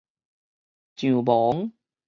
[0.95, 1.71] 上雺